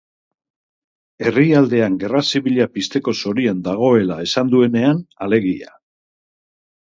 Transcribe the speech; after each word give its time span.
Herrialdean 1.25 1.97
gerra 2.03 2.21
zibila 2.31 2.65
pizteko 2.77 3.13
zorian 3.23 3.61
dagoela 3.67 4.17
esan 4.29 4.51
duenean, 4.55 5.03
alegia. 5.27 5.71